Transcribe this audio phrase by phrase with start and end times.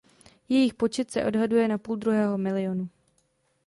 [0.49, 2.89] Jejich počet se odhaduje na půldruhého milionu.